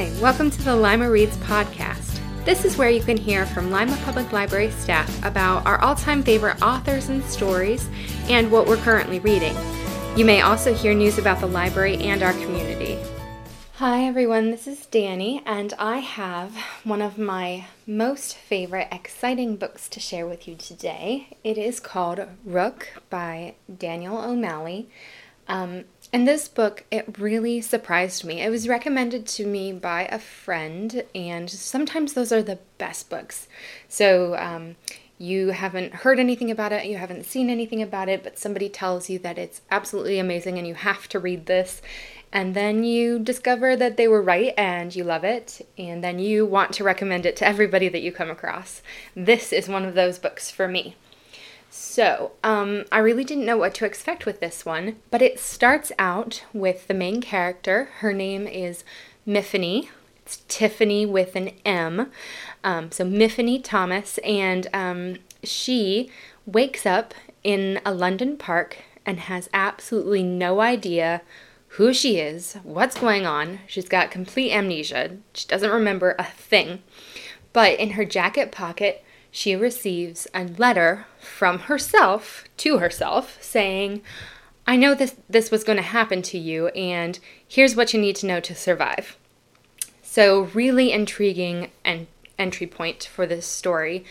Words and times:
Hi, 0.00 0.10
welcome 0.18 0.50
to 0.50 0.62
the 0.62 0.74
Lima 0.74 1.10
Reads 1.10 1.36
podcast. 1.36 2.18
This 2.46 2.64
is 2.64 2.78
where 2.78 2.88
you 2.88 3.02
can 3.02 3.18
hear 3.18 3.44
from 3.44 3.70
Lima 3.70 3.98
Public 3.98 4.32
Library 4.32 4.70
staff 4.70 5.22
about 5.26 5.66
our 5.66 5.78
all 5.82 5.94
time 5.94 6.22
favorite 6.22 6.62
authors 6.62 7.10
and 7.10 7.22
stories 7.24 7.86
and 8.30 8.50
what 8.50 8.66
we're 8.66 8.78
currently 8.78 9.18
reading. 9.18 9.54
You 10.16 10.24
may 10.24 10.40
also 10.40 10.72
hear 10.72 10.94
news 10.94 11.18
about 11.18 11.40
the 11.40 11.48
library 11.48 11.98
and 11.98 12.22
our 12.22 12.32
community. 12.32 12.98
Hi 13.74 14.06
everyone, 14.06 14.50
this 14.50 14.66
is 14.66 14.86
Danny, 14.86 15.42
and 15.44 15.74
I 15.78 15.98
have 15.98 16.56
one 16.82 17.02
of 17.02 17.18
my 17.18 17.66
most 17.86 18.38
favorite 18.38 18.88
exciting 18.90 19.56
books 19.56 19.86
to 19.90 20.00
share 20.00 20.26
with 20.26 20.48
you 20.48 20.54
today. 20.54 21.36
It 21.44 21.58
is 21.58 21.78
called 21.78 22.26
Rook 22.46 23.02
by 23.10 23.52
Daniel 23.76 24.16
O'Malley. 24.16 24.88
Um, 25.46 25.84
and 26.12 26.26
this 26.26 26.48
book, 26.48 26.84
it 26.90 27.18
really 27.18 27.60
surprised 27.60 28.24
me. 28.24 28.40
It 28.40 28.50
was 28.50 28.68
recommended 28.68 29.26
to 29.28 29.46
me 29.46 29.72
by 29.72 30.06
a 30.06 30.18
friend, 30.18 31.04
and 31.14 31.48
sometimes 31.48 32.14
those 32.14 32.32
are 32.32 32.42
the 32.42 32.58
best 32.78 33.08
books. 33.08 33.46
So, 33.88 34.36
um, 34.36 34.76
you 35.18 35.48
haven't 35.48 35.92
heard 35.92 36.18
anything 36.18 36.50
about 36.50 36.72
it, 36.72 36.86
you 36.86 36.96
haven't 36.96 37.26
seen 37.26 37.50
anything 37.50 37.82
about 37.82 38.08
it, 38.08 38.24
but 38.24 38.38
somebody 38.38 38.70
tells 38.70 39.10
you 39.10 39.18
that 39.18 39.36
it's 39.36 39.60
absolutely 39.70 40.18
amazing 40.18 40.56
and 40.56 40.66
you 40.66 40.74
have 40.74 41.06
to 41.10 41.18
read 41.18 41.44
this. 41.44 41.82
And 42.32 42.54
then 42.54 42.84
you 42.84 43.18
discover 43.18 43.76
that 43.76 43.96
they 43.96 44.08
were 44.08 44.22
right 44.22 44.54
and 44.56 44.94
you 44.94 45.04
love 45.04 45.22
it, 45.24 45.66
and 45.76 46.02
then 46.02 46.18
you 46.18 46.46
want 46.46 46.72
to 46.74 46.84
recommend 46.84 47.26
it 47.26 47.36
to 47.36 47.46
everybody 47.46 47.88
that 47.88 48.02
you 48.02 48.12
come 48.12 48.30
across. 48.30 48.82
This 49.14 49.52
is 49.52 49.68
one 49.68 49.84
of 49.84 49.94
those 49.94 50.18
books 50.18 50.50
for 50.50 50.66
me. 50.66 50.96
So, 51.72 52.32
um, 52.42 52.84
I 52.90 52.98
really 52.98 53.22
didn't 53.22 53.46
know 53.46 53.56
what 53.56 53.74
to 53.74 53.84
expect 53.84 54.26
with 54.26 54.40
this 54.40 54.66
one, 54.66 54.96
but 55.08 55.22
it 55.22 55.38
starts 55.38 55.92
out 56.00 56.44
with 56.52 56.88
the 56.88 56.94
main 56.94 57.20
character. 57.20 57.88
Her 57.98 58.12
name 58.12 58.48
is 58.48 58.82
Myfanwy. 59.24 59.88
It's 60.16 60.42
Tiffany 60.48 61.06
with 61.06 61.36
an 61.36 61.52
M. 61.64 62.10
Um, 62.64 62.90
so, 62.90 63.04
Myfanwy 63.04 63.62
Thomas, 63.62 64.18
and 64.18 64.66
um, 64.74 65.18
she 65.44 66.10
wakes 66.44 66.86
up 66.86 67.14
in 67.44 67.80
a 67.86 67.94
London 67.94 68.36
park 68.36 68.78
and 69.06 69.20
has 69.20 69.48
absolutely 69.54 70.24
no 70.24 70.60
idea 70.60 71.22
who 71.74 71.94
she 71.94 72.18
is, 72.18 72.54
what's 72.64 72.98
going 72.98 73.26
on. 73.26 73.60
She's 73.68 73.88
got 73.88 74.10
complete 74.10 74.50
amnesia. 74.50 75.18
She 75.34 75.46
doesn't 75.46 75.70
remember 75.70 76.16
a 76.18 76.24
thing. 76.24 76.82
But 77.52 77.78
in 77.78 77.90
her 77.90 78.04
jacket 78.04 78.50
pocket, 78.50 79.04
she 79.30 79.54
receives 79.54 80.26
a 80.34 80.44
letter 80.44 81.06
from 81.20 81.60
herself 81.60 82.44
to 82.58 82.78
herself 82.78 83.38
saying, 83.40 84.02
I 84.66 84.76
know 84.76 84.94
this, 84.94 85.16
this 85.28 85.50
was 85.50 85.64
going 85.64 85.76
to 85.76 85.82
happen 85.82 86.22
to 86.22 86.38
you, 86.38 86.68
and 86.68 87.18
here's 87.46 87.74
what 87.74 87.92
you 87.92 88.00
need 88.00 88.16
to 88.16 88.26
know 88.26 88.40
to 88.40 88.54
survive. 88.54 89.16
So, 90.02 90.42
really 90.54 90.92
intriguing 90.92 91.70
entry 92.38 92.66
point 92.66 93.04
for 93.04 93.26
this 93.26 93.46
story. 93.46 94.04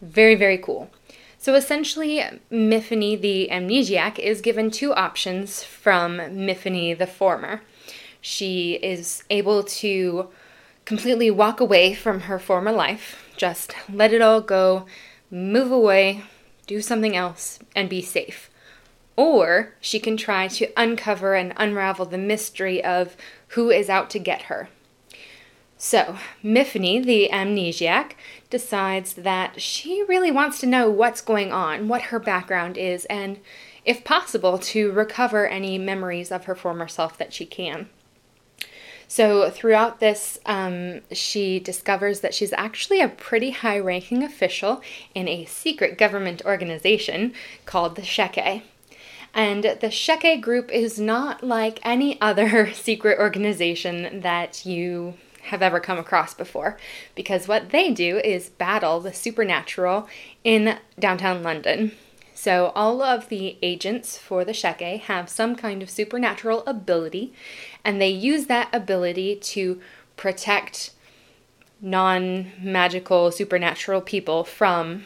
Very, 0.00 0.34
very 0.34 0.58
cool. 0.58 0.90
So, 1.38 1.54
essentially, 1.54 2.22
Myfanwy 2.50 3.20
the 3.20 3.48
amnesiac 3.50 4.18
is 4.18 4.40
given 4.40 4.70
two 4.70 4.92
options 4.94 5.62
from 5.62 6.18
Myfanwy 6.18 6.98
the 6.98 7.06
former. 7.06 7.62
She 8.20 8.74
is 8.82 9.22
able 9.30 9.62
to 9.64 10.28
completely 10.84 11.30
walk 11.30 11.60
away 11.60 11.94
from 11.94 12.20
her 12.20 12.38
former 12.38 12.72
life, 12.72 13.23
just 13.36 13.74
let 13.92 14.12
it 14.12 14.22
all 14.22 14.40
go, 14.40 14.86
move 15.30 15.70
away, 15.70 16.22
do 16.66 16.80
something 16.80 17.16
else, 17.16 17.58
and 17.74 17.88
be 17.88 18.02
safe. 18.02 18.50
Or 19.16 19.74
she 19.80 20.00
can 20.00 20.16
try 20.16 20.48
to 20.48 20.72
uncover 20.76 21.34
and 21.34 21.52
unravel 21.56 22.06
the 22.06 22.18
mystery 22.18 22.82
of 22.82 23.16
who 23.48 23.70
is 23.70 23.88
out 23.88 24.10
to 24.10 24.18
get 24.18 24.42
her. 24.42 24.68
So, 25.76 26.18
Myfanwy, 26.42 27.04
the 27.04 27.28
amnesiac, 27.32 28.12
decides 28.48 29.14
that 29.14 29.60
she 29.60 30.02
really 30.04 30.30
wants 30.30 30.58
to 30.60 30.66
know 30.66 30.88
what's 30.88 31.20
going 31.20 31.52
on, 31.52 31.88
what 31.88 32.02
her 32.02 32.18
background 32.18 32.78
is, 32.78 33.04
and, 33.06 33.38
if 33.84 34.02
possible, 34.02 34.58
to 34.58 34.92
recover 34.92 35.46
any 35.46 35.76
memories 35.76 36.32
of 36.32 36.44
her 36.44 36.54
former 36.54 36.88
self 36.88 37.18
that 37.18 37.32
she 37.32 37.44
can. 37.44 37.90
So, 39.16 39.48
throughout 39.48 40.00
this, 40.00 40.40
um, 40.44 41.02
she 41.12 41.60
discovers 41.60 42.18
that 42.18 42.34
she's 42.34 42.52
actually 42.54 43.00
a 43.00 43.06
pretty 43.06 43.52
high 43.52 43.78
ranking 43.78 44.24
official 44.24 44.82
in 45.14 45.28
a 45.28 45.44
secret 45.44 45.96
government 45.96 46.42
organization 46.44 47.32
called 47.64 47.94
the 47.94 48.02
Checquy. 48.02 48.62
And 49.32 49.62
the 49.62 49.92
Checquy 49.92 50.40
group 50.40 50.68
is 50.72 50.98
not 50.98 51.44
like 51.44 51.78
any 51.84 52.20
other 52.20 52.72
secret 52.74 53.20
organization 53.20 54.22
that 54.22 54.66
you 54.66 55.14
have 55.42 55.62
ever 55.62 55.78
come 55.78 55.98
across 55.98 56.34
before, 56.34 56.76
because 57.14 57.46
what 57.46 57.70
they 57.70 57.92
do 57.92 58.18
is 58.18 58.48
battle 58.48 58.98
the 58.98 59.12
supernatural 59.12 60.08
in 60.42 60.76
downtown 60.98 61.44
London. 61.44 61.92
So, 62.44 62.72
all 62.74 63.00
of 63.00 63.30
the 63.30 63.56
agents 63.62 64.18
for 64.18 64.44
the 64.44 64.52
Checquy 64.52 65.00
have 65.00 65.30
some 65.30 65.56
kind 65.56 65.82
of 65.82 65.88
supernatural 65.88 66.62
ability, 66.66 67.32
and 67.82 67.98
they 67.98 68.10
use 68.10 68.48
that 68.48 68.68
ability 68.70 69.36
to 69.36 69.80
protect 70.18 70.90
non 71.80 72.52
magical, 72.60 73.32
supernatural 73.32 74.02
people 74.02 74.44
from 74.44 75.04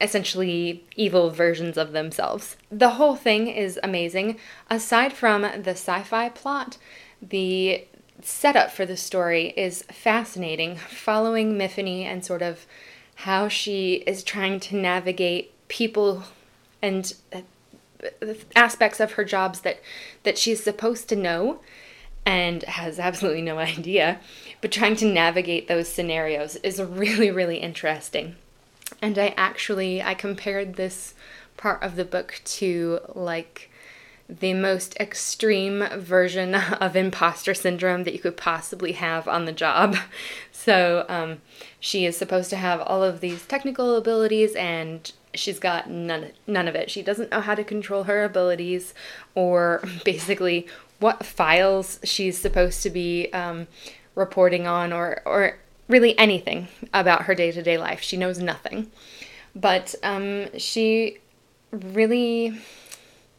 essentially 0.00 0.84
evil 0.94 1.30
versions 1.30 1.76
of 1.76 1.90
themselves. 1.90 2.56
The 2.70 2.90
whole 2.90 3.16
thing 3.16 3.48
is 3.48 3.80
amazing. 3.82 4.38
Aside 4.70 5.12
from 5.12 5.42
the 5.42 5.72
sci 5.72 6.04
fi 6.04 6.28
plot, 6.28 6.78
the 7.20 7.88
setup 8.22 8.70
for 8.70 8.86
the 8.86 8.96
story 8.96 9.52
is 9.56 9.82
fascinating, 9.90 10.76
following 10.76 11.58
Myfanwy 11.58 12.04
and 12.04 12.24
sort 12.24 12.42
of 12.42 12.66
how 13.26 13.48
she 13.48 13.94
is 14.06 14.22
trying 14.22 14.60
to 14.60 14.76
navigate 14.76 15.54
people 15.68 16.24
and 16.82 17.14
uh, 17.32 17.40
aspects 18.54 19.00
of 19.00 19.12
her 19.12 19.24
jobs 19.24 19.60
that 19.60 19.80
that 20.22 20.38
she's 20.38 20.62
supposed 20.62 21.08
to 21.08 21.16
know 21.16 21.60
and 22.24 22.62
has 22.64 22.98
absolutely 22.98 23.42
no 23.42 23.58
idea 23.74 24.20
but 24.60 24.72
trying 24.72 24.96
to 24.96 25.04
navigate 25.04 25.68
those 25.68 25.88
scenarios 25.88 26.56
is 26.56 26.80
really 26.80 27.30
really 27.30 27.58
interesting 27.58 28.36
and 29.02 29.18
i 29.18 29.34
actually 29.36 30.02
i 30.02 30.14
compared 30.14 30.74
this 30.74 31.14
part 31.56 31.82
of 31.82 31.96
the 31.96 32.04
book 32.04 32.40
to 32.44 33.00
like 33.14 33.70
the 34.28 34.52
most 34.52 34.94
extreme 35.00 35.86
version 35.96 36.54
of 36.80 36.96
imposter 36.96 37.54
syndrome 37.54 38.04
that 38.04 38.12
you 38.12 38.20
could 38.20 38.36
possibly 38.36 38.92
have 38.92 39.26
on 39.26 39.44
the 39.44 39.52
job. 39.52 39.96
So, 40.50 41.06
um, 41.08 41.40
she 41.78 42.04
is 42.04 42.16
supposed 42.16 42.50
to 42.50 42.56
have 42.56 42.80
all 42.80 43.02
of 43.04 43.20
these 43.20 43.46
technical 43.46 43.96
abilities 43.96 44.56
and 44.56 45.10
she's 45.34 45.58
got 45.58 45.90
none 45.90 46.32
none 46.46 46.68
of 46.68 46.74
it. 46.74 46.90
She 46.90 47.02
doesn't 47.02 47.30
know 47.30 47.40
how 47.40 47.54
to 47.54 47.64
control 47.64 48.04
her 48.04 48.24
abilities 48.24 48.94
or 49.34 49.82
basically 50.04 50.66
what 51.00 51.24
files 51.24 52.00
she's 52.04 52.38
supposed 52.38 52.82
to 52.82 52.90
be 52.90 53.32
um, 53.32 53.66
reporting 54.14 54.66
on 54.66 54.92
or 54.92 55.22
or 55.24 55.58
really 55.88 56.18
anything 56.18 56.68
about 56.92 57.22
her 57.22 57.34
day 57.34 57.50
to 57.52 57.62
day 57.62 57.78
life. 57.78 58.00
She 58.00 58.16
knows 58.16 58.38
nothing, 58.38 58.90
but 59.54 59.94
um, 60.02 60.48
she 60.58 61.18
really 61.72 62.58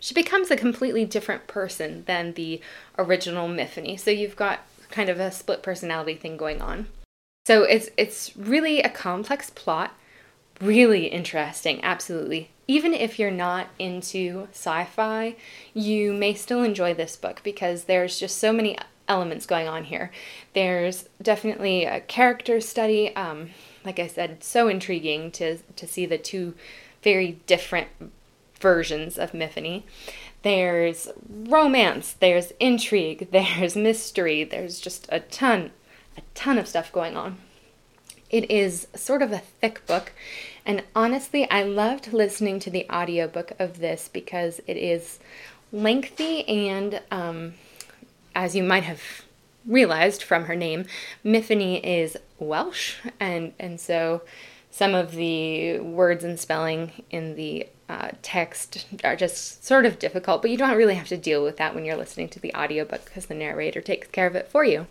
she 0.00 0.14
becomes 0.14 0.50
a 0.50 0.56
completely 0.56 1.04
different 1.04 1.46
person 1.46 2.02
than 2.06 2.32
the 2.34 2.60
original 2.98 3.48
Myfanwy. 3.48 3.98
So 3.98 4.10
you've 4.10 4.36
got 4.36 4.60
kind 4.90 5.08
of 5.08 5.20
a 5.20 5.30
split 5.30 5.62
personality 5.62 6.14
thing 6.14 6.36
going 6.36 6.60
on. 6.60 6.88
So 7.46 7.62
it's 7.62 7.88
it's 7.96 8.36
really 8.36 8.82
a 8.82 8.88
complex 8.88 9.50
plot 9.50 9.94
really 10.60 11.06
interesting, 11.06 11.82
absolutely. 11.82 12.50
Even 12.68 12.94
if 12.94 13.18
you're 13.18 13.30
not 13.30 13.68
into 13.78 14.48
sci 14.52 14.84
fi, 14.84 15.36
you 15.74 16.12
may 16.12 16.34
still 16.34 16.62
enjoy 16.62 16.94
this 16.94 17.16
book 17.16 17.40
because 17.42 17.84
there's 17.84 18.18
just 18.18 18.38
so 18.38 18.52
many 18.52 18.76
elements 19.08 19.46
going 19.46 19.68
on 19.68 19.84
here. 19.84 20.10
There's 20.54 21.08
definitely 21.20 21.84
a 21.84 22.00
character 22.00 22.60
study. 22.60 23.14
Um, 23.16 23.50
like 23.84 23.98
I 23.98 24.06
said, 24.06 24.44
so 24.44 24.68
intriguing 24.68 25.30
to, 25.32 25.58
to 25.58 25.86
see 25.86 26.06
the 26.06 26.18
two 26.18 26.54
very 27.02 27.40
different 27.46 27.88
versions 28.60 29.18
of 29.18 29.32
Myfanwy. 29.32 29.82
There's 30.42 31.08
romance, 31.28 32.14
there's 32.14 32.52
intrigue, 32.58 33.28
there's 33.32 33.76
mystery, 33.76 34.44
there's 34.44 34.80
just 34.80 35.06
a 35.10 35.20
ton, 35.20 35.72
a 36.16 36.22
ton 36.34 36.58
of 36.58 36.68
stuff 36.68 36.92
going 36.92 37.16
on. 37.16 37.38
It 38.32 38.50
is 38.50 38.88
sort 38.96 39.22
of 39.22 39.30
a 39.30 39.38
thick 39.38 39.86
book. 39.86 40.12
And 40.66 40.82
honestly, 40.96 41.48
I 41.50 41.62
loved 41.62 42.12
listening 42.12 42.58
to 42.60 42.70
the 42.70 42.88
audiobook 42.90 43.52
of 43.58 43.78
this 43.78 44.08
because 44.12 44.60
it 44.66 44.76
is 44.76 45.18
lengthy 45.70 46.48
and, 46.48 47.00
um, 47.10 47.54
as 48.34 48.56
you 48.56 48.62
might 48.62 48.84
have 48.84 49.02
realized 49.66 50.22
from 50.22 50.44
her 50.44 50.56
name, 50.56 50.86
Myfanwy 51.24 51.80
is 51.84 52.16
Welsh, 52.38 52.96
and, 53.20 53.52
and 53.58 53.80
so 53.80 54.22
some 54.70 54.94
of 54.94 55.12
the 55.12 55.78
words 55.80 56.24
and 56.24 56.40
spelling 56.40 57.04
in 57.10 57.36
the 57.36 57.68
uh, 57.88 58.10
text 58.22 58.86
are 59.04 59.16
just 59.16 59.64
sort 59.64 59.84
of 59.84 59.98
difficult, 59.98 60.40
but 60.40 60.50
you 60.50 60.56
don't 60.56 60.76
really 60.76 60.94
have 60.94 61.08
to 61.08 61.16
deal 61.16 61.44
with 61.44 61.58
that 61.58 61.74
when 61.74 61.84
you're 61.84 61.96
listening 61.96 62.28
to 62.30 62.40
the 62.40 62.54
audiobook 62.54 63.04
because 63.04 63.26
the 63.26 63.34
narrator 63.34 63.82
takes 63.82 64.08
care 64.08 64.26
of 64.26 64.34
it 64.34 64.48
for 64.48 64.64
you. 64.64 64.86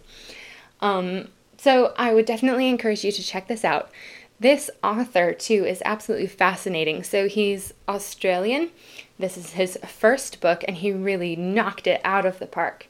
Um, 0.81 1.29
so 1.61 1.93
I 1.95 2.11
would 2.11 2.25
definitely 2.25 2.67
encourage 2.67 3.05
you 3.05 3.11
to 3.11 3.21
check 3.21 3.47
this 3.47 3.63
out. 3.63 3.91
This 4.39 4.71
author, 4.83 5.31
too, 5.31 5.63
is 5.63 5.83
absolutely 5.85 6.25
fascinating. 6.25 7.03
So 7.03 7.27
he's 7.27 7.71
Australian. 7.87 8.71
This 9.19 9.37
is 9.37 9.51
his 9.51 9.77
first 9.87 10.41
book, 10.41 10.63
and 10.67 10.77
he 10.77 10.91
really 10.91 11.35
knocked 11.35 11.85
it 11.85 12.01
out 12.03 12.25
of 12.25 12.39
the 12.39 12.47
park. 12.47 12.87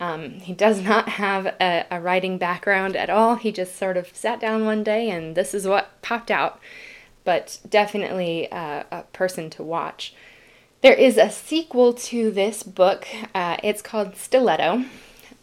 Um, 0.00 0.40
he 0.40 0.52
does 0.52 0.82
not 0.82 1.08
have 1.10 1.46
a, 1.60 1.86
a, 1.92 2.00
writing 2.00 2.38
background 2.38 2.96
at 2.96 3.08
all. 3.08 3.36
He 3.36 3.52
just 3.52 3.76
sort 3.76 3.96
of 3.96 4.10
sat 4.16 4.40
down 4.40 4.64
one 4.64 4.82
day 4.82 5.10
and 5.10 5.36
this 5.36 5.54
is 5.54 5.66
what 5.66 6.02
popped 6.02 6.30
out. 6.30 6.60
But 7.22 7.60
definitely 7.68 8.50
uh, 8.50 8.82
a 8.90 9.02
person 9.12 9.48
to 9.50 9.62
watch. 9.62 10.12
There 10.82 10.94
is 10.94 11.18
a 11.18 11.30
sequel 11.30 11.92
to 11.92 12.32
this 12.32 12.64
book. 12.64 13.06
Uh, 13.32 13.58
it's 13.62 13.82
called 13.82 14.16
Stiletto. 14.16 14.84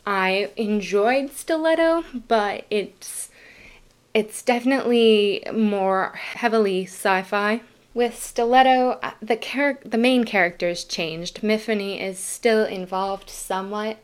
I 0.05 0.51
enjoyed 0.55 1.31
Stiletto, 1.31 2.03
but 2.27 2.65
it's 2.69 3.29
it's 4.13 4.41
definitely 4.41 5.43
more 5.53 6.13
heavily 6.15 6.85
sci-fi. 6.85 7.61
With 7.93 8.21
Stiletto, 8.21 8.99
uh, 9.01 9.11
the 9.21 9.35
char- 9.35 9.79
the 9.85 9.97
main 9.97 10.23
characters 10.25 10.83
changed. 10.83 11.41
Myfanwy 11.41 12.01
is 12.01 12.19
still 12.19 12.65
involved 12.65 13.29
somewhat, 13.29 13.97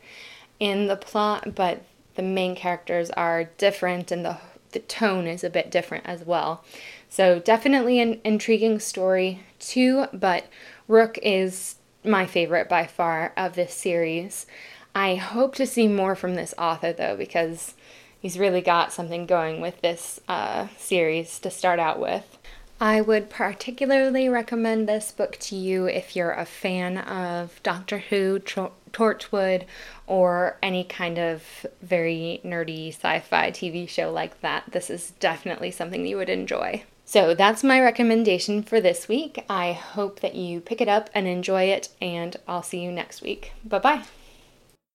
in 0.62 0.86
the 0.86 0.96
plot, 0.96 1.56
but 1.56 1.82
the 2.14 2.22
main 2.22 2.54
characters 2.54 3.10
are 3.10 3.50
different 3.58 4.12
and 4.12 4.24
the 4.24 4.38
the 4.70 4.78
tone 4.78 5.26
is 5.26 5.44
a 5.44 5.50
bit 5.50 5.70
different 5.70 6.06
as 6.06 6.24
well. 6.24 6.64
So 7.08 7.40
definitely 7.40 8.00
an 8.00 8.20
intriguing 8.24 8.78
story 8.78 9.40
too, 9.58 10.06
but 10.14 10.46
Rook 10.88 11.18
is 11.22 11.74
my 12.04 12.24
favorite 12.26 12.68
by 12.68 12.86
far 12.86 13.32
of 13.36 13.54
this 13.54 13.74
series. 13.74 14.46
I 14.94 15.14
hope 15.16 15.54
to 15.56 15.66
see 15.66 15.88
more 15.88 16.14
from 16.14 16.34
this 16.34 16.54
author 16.58 16.92
though 16.92 17.16
because 17.16 17.74
he's 18.20 18.38
really 18.38 18.60
got 18.60 18.92
something 18.92 19.26
going 19.26 19.60
with 19.60 19.80
this 19.80 20.20
uh, 20.28 20.68
series 20.76 21.38
to 21.40 21.50
start 21.50 21.78
out 21.78 21.98
with. 21.98 22.38
I 22.80 23.00
would 23.00 23.30
particularly 23.30 24.28
recommend 24.28 24.88
this 24.88 25.12
book 25.12 25.38
to 25.42 25.54
you 25.54 25.86
if 25.86 26.16
you're 26.16 26.32
a 26.32 26.44
fan 26.44 26.98
of 26.98 27.62
Doctor 27.62 27.98
Who, 27.98 28.40
Torchwood, 28.40 29.66
or 30.08 30.58
any 30.64 30.82
kind 30.82 31.16
of 31.16 31.64
very 31.80 32.40
nerdy 32.44 32.88
sci 32.88 33.20
fi 33.20 33.52
TV 33.52 33.88
show 33.88 34.10
like 34.10 34.40
that. 34.40 34.64
This 34.72 34.90
is 34.90 35.12
definitely 35.20 35.70
something 35.70 36.04
you 36.04 36.16
would 36.16 36.28
enjoy. 36.28 36.82
So 37.04 37.34
that's 37.34 37.62
my 37.62 37.80
recommendation 37.80 38.64
for 38.64 38.80
this 38.80 39.06
week. 39.06 39.44
I 39.48 39.72
hope 39.72 40.18
that 40.18 40.34
you 40.34 40.60
pick 40.60 40.80
it 40.80 40.88
up 40.88 41.08
and 41.14 41.28
enjoy 41.28 41.64
it, 41.64 41.88
and 42.00 42.36
I'll 42.48 42.64
see 42.64 42.80
you 42.82 42.90
next 42.90 43.22
week. 43.22 43.52
Bye 43.64 43.78
bye. 43.78 44.02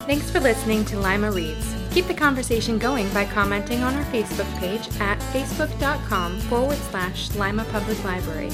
Thanks 0.08 0.32
for 0.32 0.40
listening 0.40 0.86
to 0.86 0.98
Lima 0.98 1.30
Reads. 1.30 1.76
Keep 1.92 2.08
the 2.08 2.14
conversation 2.14 2.80
going 2.80 3.14
by 3.14 3.26
commenting 3.26 3.84
on 3.84 3.94
our 3.94 4.06
Facebook 4.06 4.48
page 4.58 4.88
at 5.02 5.20
facebook.com 5.34 6.40
forward 6.40 6.78
slash 6.78 7.36
Lima 7.36 7.66
Public 7.66 8.02
Library. 8.06 8.50